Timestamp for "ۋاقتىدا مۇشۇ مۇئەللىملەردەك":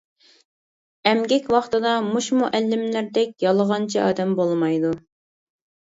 1.57-3.37